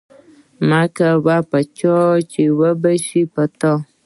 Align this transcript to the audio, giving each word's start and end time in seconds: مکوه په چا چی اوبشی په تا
مکوه 0.69 1.37
په 1.49 1.59
چا 1.77 1.95
چی 2.31 2.43
اوبشی 2.57 3.23
په 3.33 3.43
تا 3.59 3.73